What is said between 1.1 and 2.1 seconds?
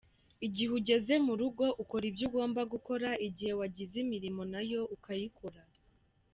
mu rugo ukora